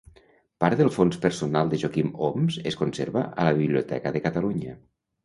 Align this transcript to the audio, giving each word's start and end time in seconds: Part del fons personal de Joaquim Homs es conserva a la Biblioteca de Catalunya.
Part 0.63 0.79
del 0.83 0.87
fons 0.93 1.19
personal 1.25 1.69
de 1.73 1.79
Joaquim 1.83 2.09
Homs 2.29 2.57
es 2.71 2.79
conserva 2.79 3.23
a 3.45 3.47
la 3.49 3.53
Biblioteca 3.61 4.15
de 4.17 4.23
Catalunya. 4.25 4.75